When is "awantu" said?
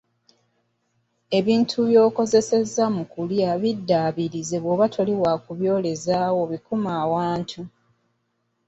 7.03-7.61